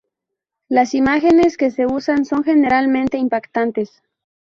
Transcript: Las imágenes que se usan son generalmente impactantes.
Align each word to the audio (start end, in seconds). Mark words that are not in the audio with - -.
Las 0.67 0.95
imágenes 0.95 1.57
que 1.57 1.69
se 1.69 1.85
usan 1.85 2.25
son 2.25 2.43
generalmente 2.43 3.19
impactantes. 3.19 4.01